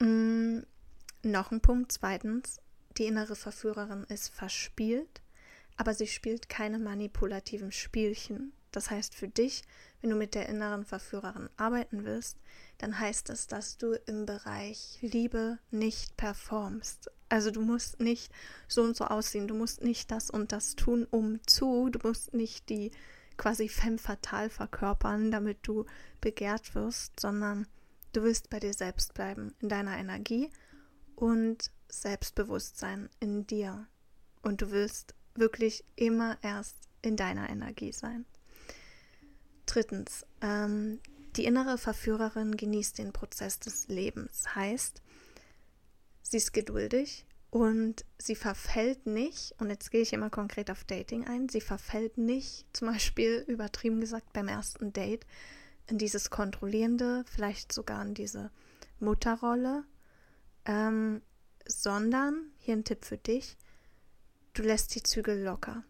[0.00, 0.60] Mm,
[1.22, 2.60] noch ein Punkt, zweitens,
[2.98, 5.22] die innere Verführerin ist verspielt,
[5.76, 8.52] aber sie spielt keine manipulativen Spielchen.
[8.70, 9.62] Das heißt für dich,
[10.00, 12.38] wenn du mit der inneren Verführerin arbeiten willst,
[12.78, 17.10] dann heißt es, dass du im Bereich Liebe nicht performst.
[17.28, 18.32] Also du musst nicht
[18.68, 22.34] so und so aussehen, du musst nicht das und das tun, um zu, du musst
[22.34, 22.90] nicht die
[23.36, 25.86] quasi femme fatale verkörpern, damit du
[26.20, 27.66] begehrt wirst, sondern
[28.12, 30.50] du willst bei dir selbst bleiben, in deiner Energie
[31.22, 33.86] und Selbstbewusstsein in dir.
[34.42, 38.26] Und du willst wirklich immer erst in deiner Energie sein.
[39.64, 40.98] Drittens, ähm,
[41.36, 44.56] die innere Verführerin genießt den Prozess des Lebens.
[44.56, 45.00] Heißt,
[46.22, 51.24] sie ist geduldig und sie verfällt nicht, und jetzt gehe ich immer konkret auf Dating
[51.28, 55.24] ein, sie verfällt nicht, zum Beispiel übertrieben gesagt beim ersten Date,
[55.86, 58.50] in dieses Kontrollierende, vielleicht sogar in diese
[58.98, 59.84] Mutterrolle,
[60.64, 61.22] ähm,
[61.66, 63.56] sondern, hier ein Tipp für dich,
[64.54, 65.84] du lässt die Zügel locker.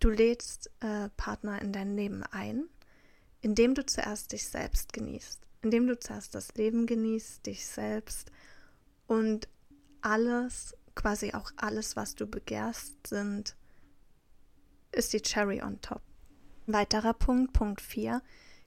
[0.00, 2.68] Du lädst äh, Partner in dein Leben ein,
[3.40, 8.30] indem du zuerst dich selbst genießt, indem du zuerst das Leben genießt, dich selbst
[9.06, 9.48] und
[10.02, 13.56] alles, quasi auch alles, was du begehrst, sind,
[14.92, 16.02] ist die Cherry on top.
[16.66, 18.22] Weiterer Punkt, Punkt 4.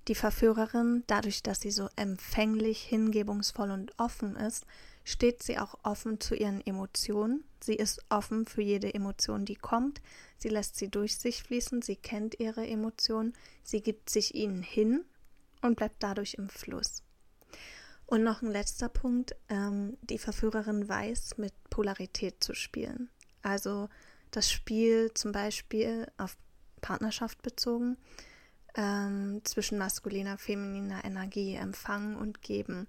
[0.08, 4.66] Die Verführerin, dadurch, dass sie so empfänglich, hingebungsvoll und offen ist,
[5.04, 7.44] steht sie auch offen zu ihren Emotionen.
[7.62, 10.02] Sie ist offen für jede Emotion, die kommt.
[10.38, 13.34] Sie lässt sie durch sich fließen, sie kennt ihre Emotionen,
[13.64, 15.04] sie gibt sich ihnen hin
[15.62, 17.04] und bleibt dadurch im Fluss.
[18.06, 23.10] Und noch ein letzter Punkt, ähm, die Verführerin weiß, mit Polarität zu spielen.
[23.42, 23.90] Also
[24.32, 26.36] das Spiel zum Beispiel auf
[26.82, 27.98] Partnerschaft bezogen,
[28.76, 32.88] ähm, zwischen maskuliner, femininer Energie empfangen und geben.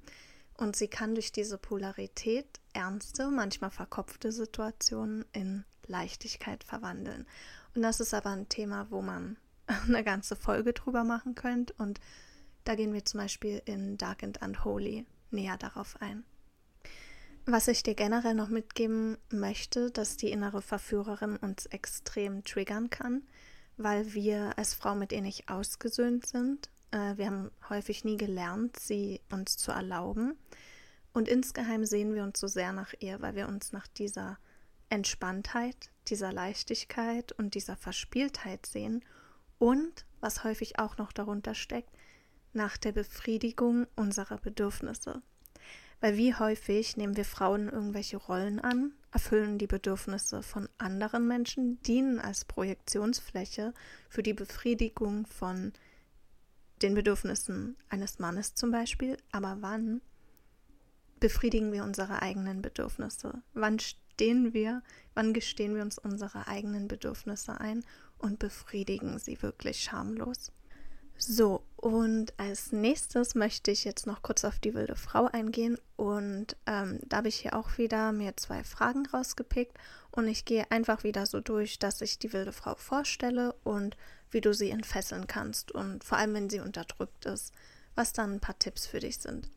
[0.61, 7.27] Und sie kann durch diese Polarität ernste, manchmal verkopfte Situationen in Leichtigkeit verwandeln.
[7.75, 9.39] Und das ist aber ein Thema, wo man
[9.89, 11.73] eine ganze Folge drüber machen könnte.
[11.79, 11.99] Und
[12.65, 16.25] da gehen wir zum Beispiel in Dark and Unholy näher darauf ein.
[17.47, 23.23] Was ich dir generell noch mitgeben möchte, dass die innere Verführerin uns extrem triggern kann,
[23.79, 28.79] weil wir als Frau mit ihr nicht ausgesöhnt sind äh, wir haben häufig nie gelernt,
[28.79, 30.37] sie uns zu erlauben.
[31.13, 34.39] Und insgeheim sehen wir uns so sehr nach ihr, weil wir uns nach dieser
[34.89, 39.05] Entspanntheit, dieser Leichtigkeit und dieser Verspieltheit sehen
[39.59, 41.91] und, was häufig auch noch darunter steckt,
[42.53, 45.23] nach der Befriedigung unserer Bedürfnisse.
[46.01, 51.81] Weil wie häufig nehmen wir Frauen irgendwelche Rollen an, erfüllen die Bedürfnisse von anderen Menschen,
[51.83, 53.75] dienen als Projektionsfläche
[54.09, 55.73] für die Befriedigung von
[56.83, 60.01] den Bedürfnissen eines Mannes zum Beispiel, aber wann
[61.21, 63.43] befriedigen wir unsere eigenen Bedürfnisse?
[63.53, 64.83] Wann stehen wir,
[65.15, 67.85] wann gestehen wir uns unsere eigenen Bedürfnisse ein
[68.19, 70.53] und befriedigen sie wirklich schamlos?
[71.23, 76.57] So, und als nächstes möchte ich jetzt noch kurz auf die wilde Frau eingehen und
[76.67, 79.77] ähm, da habe ich hier auch wieder mir zwei Fragen rausgepickt
[80.13, 83.99] und ich gehe einfach wieder so durch, dass ich die wilde Frau vorstelle und
[84.31, 87.53] wie du sie entfesseln kannst und vor allem, wenn sie unterdrückt ist,
[87.95, 89.49] was dann ein paar Tipps für dich sind.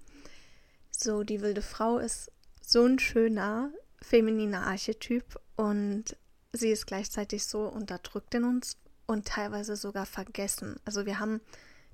[0.92, 2.32] So, die wilde Frau ist
[2.62, 6.16] so ein schöner, femininer Archetyp und
[6.52, 10.80] sie ist gleichzeitig so unterdrückt in uns und teilweise sogar vergessen.
[10.86, 11.42] Also wir haben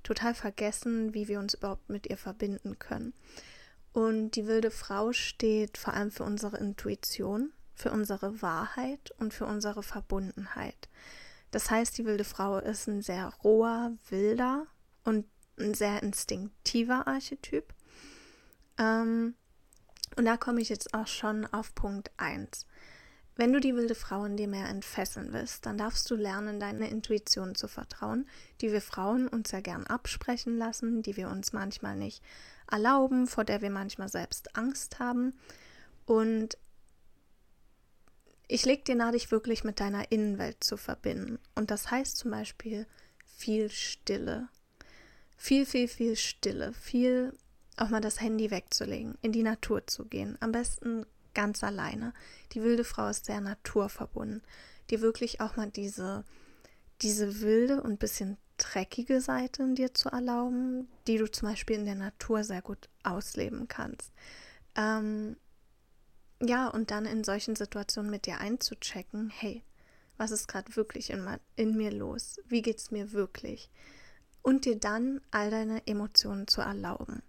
[0.02, 3.12] total vergessen, wie wir uns überhaupt mit ihr verbinden können.
[3.92, 9.46] Und die wilde Frau steht vor allem für unsere Intuition, für unsere Wahrheit und für
[9.46, 10.88] unsere Verbundenheit.
[11.50, 14.66] Das heißt, die wilde Frau ist ein sehr roher, wilder
[15.04, 15.26] und
[15.58, 17.74] ein sehr instinktiver Archetyp.
[18.78, 19.34] Ähm,
[20.16, 22.66] und da komme ich jetzt auch schon auf Punkt 1.
[23.36, 26.88] Wenn du die wilde Frau in dir mehr entfesseln willst, dann darfst du lernen, deiner
[26.88, 28.28] Intuition zu vertrauen,
[28.60, 32.22] die wir Frauen uns ja gern absprechen lassen, die wir uns manchmal nicht
[32.70, 35.32] erlauben, vor der wir manchmal selbst Angst haben.
[36.04, 36.58] Und
[38.50, 41.38] ich leg dir nahe, dich wirklich mit deiner Innenwelt zu verbinden.
[41.54, 42.86] Und das heißt zum Beispiel
[43.24, 44.48] viel Stille.
[45.36, 46.72] Viel, viel, viel Stille.
[46.72, 47.32] Viel
[47.76, 50.36] auch mal das Handy wegzulegen, in die Natur zu gehen.
[50.40, 52.12] Am besten ganz alleine.
[52.52, 54.42] Die wilde Frau ist sehr naturverbunden.
[54.90, 56.24] Dir wirklich auch mal diese,
[57.02, 61.86] diese wilde und bisschen dreckige Seite in dir zu erlauben, die du zum Beispiel in
[61.86, 64.12] der Natur sehr gut ausleben kannst.
[64.74, 65.36] Ähm,
[66.42, 69.62] ja, und dann in solchen Situationen mit dir einzuchecken, hey,
[70.16, 71.26] was ist gerade wirklich in,
[71.56, 72.40] in mir los?
[72.46, 73.70] Wie geht es mir wirklich?
[74.42, 77.22] Und dir dann all deine Emotionen zu erlauben.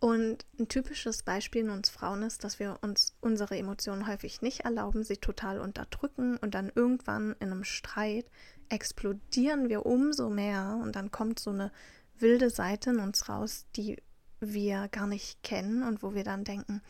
[0.00, 4.60] Und ein typisches Beispiel in uns Frauen ist, dass wir uns unsere Emotionen häufig nicht
[4.60, 8.26] erlauben, sie total unterdrücken und dann irgendwann in einem Streit
[8.68, 11.70] explodieren wir umso mehr und dann kommt so eine
[12.18, 14.02] wilde Seite in uns raus, die
[14.40, 16.82] wir gar nicht kennen und wo wir dann denken,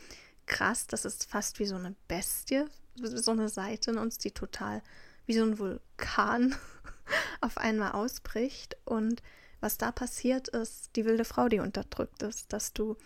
[0.47, 2.65] krass, das ist fast wie so eine Bestie,
[2.97, 4.83] so eine Seite in uns, die total
[5.27, 6.55] wie so ein Vulkan
[7.41, 8.77] auf einmal ausbricht.
[8.85, 9.23] Und
[9.61, 12.97] was da passiert ist, die wilde Frau, die unterdrückt ist, dass du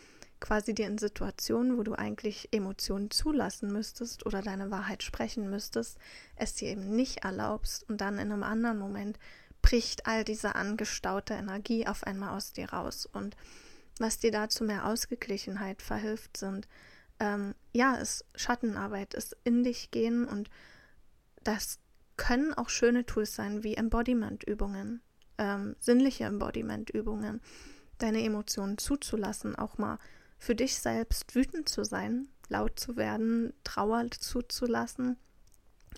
[0.40, 5.98] quasi dir in Situationen, wo du eigentlich Emotionen zulassen müsstest oder deine Wahrheit sprechen müsstest,
[6.36, 9.18] es dir eben nicht erlaubst und dann in einem anderen Moment
[9.62, 13.06] bricht all diese angestaute Energie auf einmal aus dir raus.
[13.06, 13.36] Und
[13.98, 16.68] was dir dazu mehr Ausgeglichenheit verhilft, sind
[17.20, 20.50] ähm, ja, ist Schattenarbeit, ist in dich gehen und
[21.44, 21.78] das
[22.16, 25.02] können auch schöne Tools sein wie Embodiment-Übungen,
[25.38, 27.40] ähm, sinnliche Embodiment-Übungen,
[27.98, 29.98] deine Emotionen zuzulassen, auch mal
[30.38, 35.16] für dich selbst wütend zu sein, laut zu werden, Trauer zuzulassen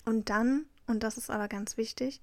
[0.04, 2.20] und dann, und das ist aber ganz wichtig,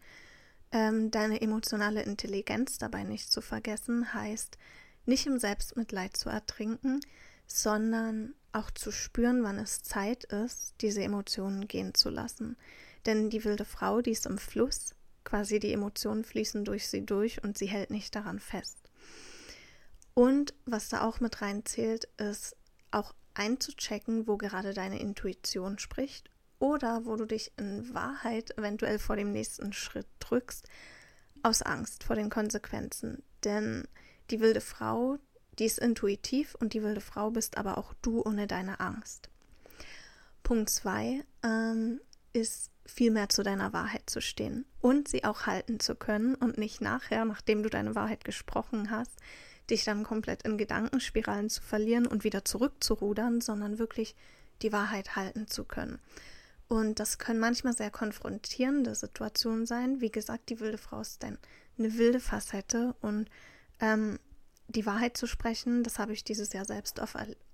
[0.71, 4.57] ähm, deine emotionale Intelligenz dabei nicht zu vergessen, heißt
[5.05, 6.99] nicht im Selbstmitleid zu ertrinken,
[7.47, 12.57] sondern auch zu spüren, wann es Zeit ist, diese Emotionen gehen zu lassen.
[13.05, 17.43] Denn die wilde Frau, die ist im Fluss, quasi die Emotionen fließen durch sie durch
[17.43, 18.77] und sie hält nicht daran fest.
[20.13, 22.55] Und was da auch mit reinzählt, ist
[22.91, 29.17] auch einzuchecken, wo gerade deine Intuition spricht oder wo du dich in Wahrheit eventuell vor
[29.17, 30.67] dem nächsten Schritt drückst,
[31.43, 33.21] aus Angst vor den Konsequenzen.
[33.43, 33.87] Denn
[34.31, 35.19] die wilde Frau,
[35.59, 39.29] die ist intuitiv und die wilde Frau bist aber auch du ohne deine Angst.
[40.43, 42.01] Punkt 2 ähm,
[42.33, 46.57] ist viel mehr zu deiner Wahrheit zu stehen und sie auch halten zu können und
[46.57, 49.11] nicht nachher, nachdem du deine Wahrheit gesprochen hast,
[49.69, 54.15] dich dann komplett in Gedankenspiralen zu verlieren und wieder zurückzurudern, sondern wirklich
[54.61, 55.99] die Wahrheit halten zu können.
[56.67, 60.01] Und das können manchmal sehr konfrontierende Situationen sein.
[60.01, 61.37] Wie gesagt, die wilde Frau ist dann
[61.77, 63.29] eine wilde Facette und
[63.79, 64.19] ähm,
[64.67, 66.99] die Wahrheit zu sprechen, das habe ich dieses Jahr selbst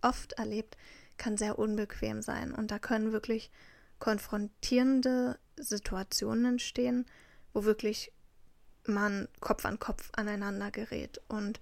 [0.02, 0.78] oft, erlebt,
[1.18, 2.54] kann sehr unbequem sein.
[2.54, 3.52] Und da können wirklich
[4.00, 7.06] konfrontierende Situationen entstehen,
[7.54, 8.12] wo wirklich
[8.86, 11.22] man Kopf an Kopf aneinander gerät.
[11.28, 11.60] Und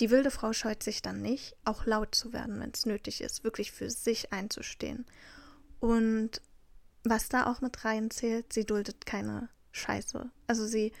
[0.00, 3.44] die wilde Frau scheut sich dann nicht, auch laut zu werden, wenn es nötig ist,
[3.44, 5.06] wirklich für sich einzustehen.
[5.80, 6.42] Und
[7.04, 10.30] was da auch mit reinzählt, sie duldet keine Scheiße.
[10.46, 10.92] Also sie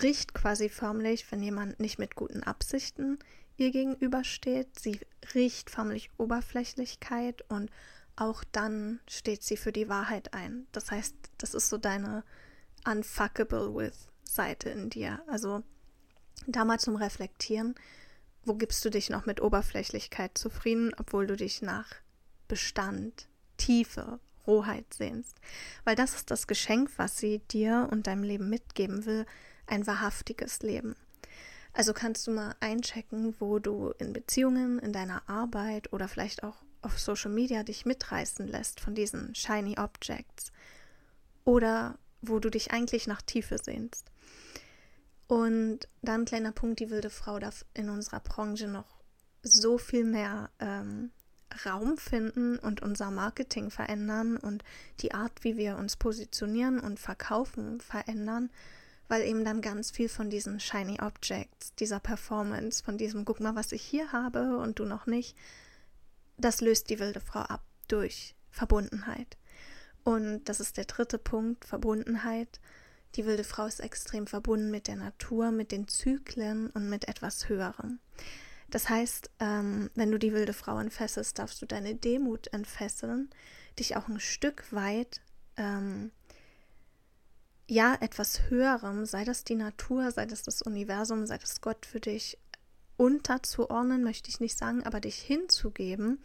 [0.00, 3.18] riecht quasi förmlich, wenn jemand nicht mit guten Absichten
[3.56, 4.78] ihr gegenübersteht.
[4.78, 5.00] Sie
[5.34, 7.70] riecht förmlich Oberflächlichkeit und
[8.16, 10.66] auch dann steht sie für die Wahrheit ein.
[10.72, 12.24] Das heißt, das ist so deine
[12.86, 15.22] unfuckable with Seite in dir.
[15.26, 15.62] Also
[16.46, 17.74] da mal zum Reflektieren,
[18.44, 21.88] wo gibst du dich noch mit Oberflächlichkeit zufrieden, obwohl du dich nach
[22.46, 25.36] Bestand, Tiefe, Rohheit sehnst.
[25.84, 29.24] Weil das ist das Geschenk, was sie dir und deinem Leben mitgeben will,
[29.66, 30.96] ein wahrhaftiges Leben.
[31.72, 36.56] Also kannst du mal einchecken, wo du in Beziehungen, in deiner Arbeit oder vielleicht auch
[36.82, 40.52] auf Social Media dich mitreißen lässt von diesen shiny Objects
[41.44, 44.10] oder wo du dich eigentlich nach Tiefe sehnst.
[45.26, 49.02] Und dann kleiner Punkt, die wilde Frau darf in unserer Branche noch
[49.42, 51.10] so viel mehr ähm,
[51.66, 54.64] Raum finden und unser Marketing verändern und
[55.00, 58.50] die Art, wie wir uns positionieren und verkaufen, verändern,
[59.08, 63.54] weil eben dann ganz viel von diesen Shiny Objects, dieser Performance, von diesem Guck mal,
[63.54, 65.36] was ich hier habe und du noch nicht,
[66.36, 69.36] das löst die wilde Frau ab durch Verbundenheit.
[70.04, 72.60] Und das ist der dritte Punkt, Verbundenheit.
[73.14, 77.48] Die wilde Frau ist extrem verbunden mit der Natur, mit den Zyklen und mit etwas
[77.48, 78.00] Höherem.
[78.70, 83.30] Das heißt, ähm, wenn du die wilde Frau entfesselst, darfst du deine Demut entfesseln,
[83.78, 85.20] dich auch ein Stück weit
[85.56, 86.10] ähm,
[87.66, 92.00] ja, etwas Höherem, sei das die Natur, sei das das Universum, sei das Gott für
[92.00, 92.38] dich
[92.96, 96.18] unterzuordnen, möchte ich nicht sagen, aber dich hinzugeben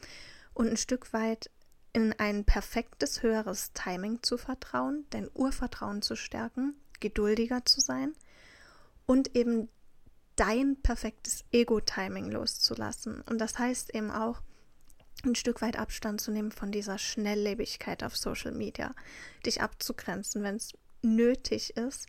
[0.54, 1.50] und ein Stück weit
[1.94, 8.14] in ein perfektes höheres Timing zu vertrauen, dein Urvertrauen zu stärken, geduldiger zu sein
[9.06, 9.70] und eben
[10.36, 13.22] dein perfektes Ego-Timing loszulassen.
[13.22, 14.42] Und das heißt eben auch,
[15.26, 18.96] ein Stück weit Abstand zu nehmen von dieser Schnelllebigkeit auf Social Media,
[19.46, 22.08] dich abzugrenzen, wenn es nötig ist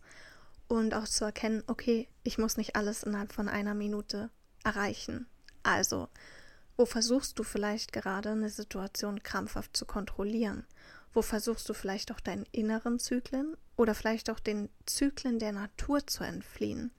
[0.67, 4.29] und auch zu erkennen, okay, ich muss nicht alles innerhalb von einer Minute
[4.63, 5.27] erreichen.
[5.63, 6.07] Also,
[6.77, 10.65] wo versuchst du vielleicht gerade eine Situation krampfhaft zu kontrollieren?
[11.13, 16.07] Wo versuchst du vielleicht auch deinen inneren Zyklen oder vielleicht auch den Zyklen der Natur
[16.07, 16.91] zu entfliehen?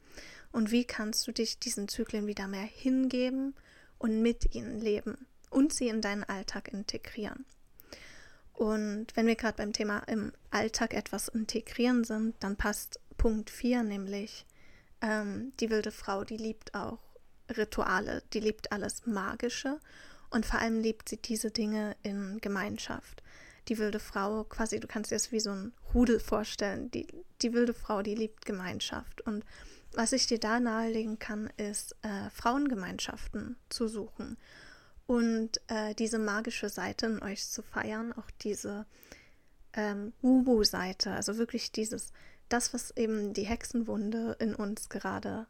[0.53, 3.55] Und wie kannst du dich diesen Zyklen wieder mehr hingeben
[3.99, 7.47] und mit ihnen leben und sie in deinen Alltag integrieren?
[8.55, 13.83] Und wenn wir gerade beim Thema im Alltag etwas integrieren sind, dann passt Punkt 4,
[13.83, 14.47] nämlich
[15.01, 16.99] ähm, die wilde Frau, die liebt auch
[17.57, 19.81] Rituale, die liebt alles Magische
[20.31, 23.23] und vor allem liebt sie diese Dinge in Gemeinschaft.
[23.69, 26.91] Die wilde Frau, quasi, du kannst dir das wie so ein Rudel vorstellen.
[26.91, 27.07] Die,
[27.43, 29.21] die wilde Frau, die liebt Gemeinschaft.
[29.21, 29.45] Und
[29.93, 34.37] was ich dir da nahelegen kann, ist, äh, Frauengemeinschaften zu suchen
[35.13, 38.87] und äh, diese magische Seite in euch zu feiern, auch diese
[39.75, 42.15] ähm, Wubu-Seite, also wirklich dieses,
[42.49, 45.47] das, was eben die Hexenwunde in uns gerade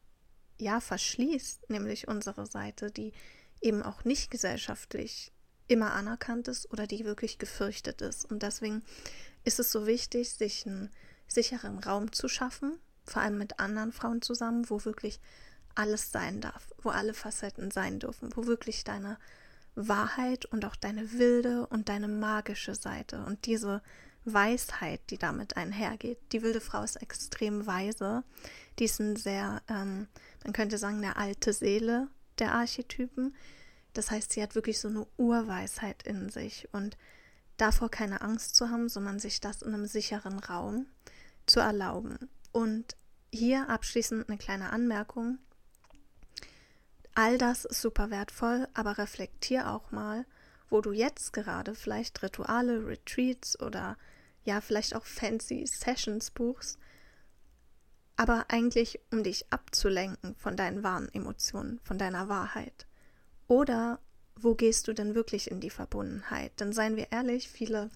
[0.59, 3.13] ja verschließt, nämlich unsere Seite, die
[3.61, 5.31] eben auch nicht gesellschaftlich
[5.69, 8.29] immer anerkannt ist oder die wirklich gefürchtet ist.
[8.29, 8.83] Und deswegen
[9.45, 10.91] ist es so wichtig, sich einen
[11.29, 15.21] sicheren Raum zu schaffen, vor allem mit anderen Frauen zusammen, wo wirklich
[15.77, 19.19] alles sein darf, wo alle Facetten sein dürfen, wo wirklich deine
[19.75, 23.83] Wahrheit und auch deine wilde und deine magische Seite und diese
[24.25, 26.19] Weisheit, die damit einhergeht.
[26.33, 28.23] Die wilde Frau ist extrem weise.
[28.79, 30.07] Die ist ein sehr, ähm,
[30.45, 32.09] man könnte sagen, eine alte Seele
[32.39, 33.35] der Archetypen.
[33.95, 36.97] Das heißt, sie hat wirklich so eine Urweisheit in sich und
[37.57, 40.87] davor keine Angst zu haben, sondern sich das in einem sicheren Raum
[41.47, 42.31] zu erlauben.
[42.53, 42.97] Und
[43.33, 45.39] hier abschließend eine kleine Anmerkung.
[47.15, 50.25] All das ist super wertvoll, aber reflektier auch mal,
[50.71, 53.99] wo du jetzt gerade vielleicht Rituale, Retreats oder
[54.45, 56.79] ja, vielleicht auch fancy Sessions buchst,
[58.17, 62.87] aber eigentlich um dich abzulenken von deinen wahren Emotionen, von deiner Wahrheit.
[63.47, 64.01] Oder
[64.35, 66.59] wo gehst du denn wirklich in die Verbundenheit?
[66.61, 67.91] Denn seien wir ehrlich, viele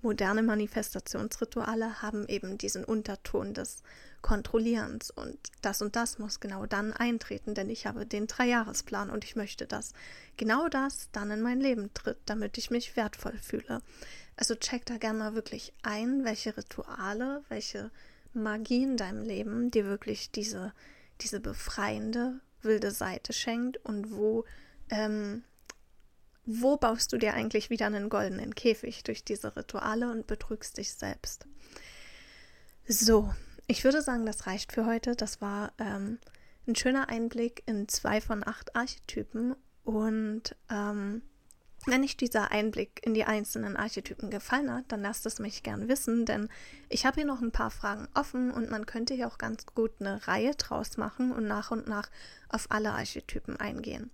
[0.00, 3.82] moderne Manifestationsrituale haben eben diesen Unterton des
[4.22, 9.24] Kontrollierens und das und das muss genau dann eintreten, denn ich habe den Dreijahresplan und
[9.24, 9.92] ich möchte, dass
[10.36, 13.82] genau das dann in mein Leben tritt, damit ich mich wertvoll fühle.
[14.36, 17.90] Also check da gerne mal wirklich ein, welche Rituale, welche
[18.32, 20.72] Magie in deinem Leben dir wirklich diese,
[21.20, 24.44] diese befreiende, wilde Seite schenkt und wo
[24.90, 25.42] ähm,
[26.44, 30.92] wo baust du dir eigentlich wieder einen goldenen Käfig durch diese Rituale und betrügst dich
[30.92, 31.46] selbst?
[32.88, 33.32] So,
[33.66, 35.14] ich würde sagen, das reicht für heute.
[35.14, 36.18] Das war ähm,
[36.66, 39.54] ein schöner Einblick in zwei von acht Archetypen.
[39.84, 41.22] Und ähm,
[41.86, 45.88] wenn euch dieser Einblick in die einzelnen Archetypen gefallen hat, dann lasst es mich gern
[45.88, 46.48] wissen, denn
[46.88, 49.90] ich habe hier noch ein paar Fragen offen und man könnte hier auch ganz gut
[49.98, 52.08] eine Reihe draus machen und nach und nach
[52.48, 54.10] auf alle Archetypen eingehen.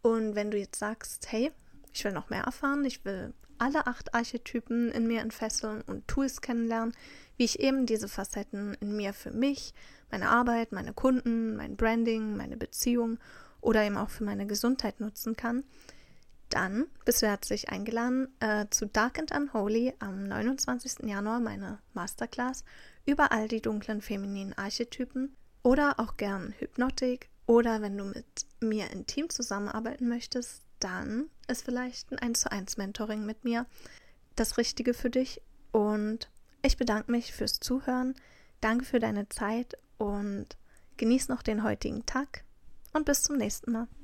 [0.00, 1.50] Und wenn du jetzt sagst, hey,
[1.92, 6.40] ich will noch mehr erfahren, ich will alle acht Archetypen in mir entfesseln und Tools
[6.40, 6.92] kennenlernen,
[7.36, 9.72] wie ich eben diese Facetten in mir für mich,
[10.10, 13.18] meine Arbeit, meine Kunden, mein Branding, meine Beziehung
[13.60, 15.62] oder eben auch für meine Gesundheit nutzen kann,
[16.48, 21.08] dann bist du herzlich eingeladen äh, zu Dark and Unholy am 29.
[21.08, 22.64] Januar, meine Masterclass
[23.06, 28.90] über all die dunklen femininen Archetypen oder auch gern Hypnotik, oder wenn du mit mir
[28.90, 33.66] intim zusammenarbeiten möchtest, dann ist vielleicht ein 1 zu 1 Mentoring mit mir
[34.36, 35.40] das Richtige für dich.
[35.70, 36.30] Und
[36.62, 38.14] ich bedanke mich fürs Zuhören.
[38.60, 40.46] Danke für deine Zeit und
[40.96, 42.44] genieß noch den heutigen Tag
[42.92, 43.88] und bis zum nächsten Mal.